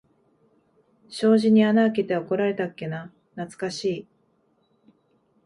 [1.11, 4.07] 障子に穴あけて怒られたっけな、なつかしい。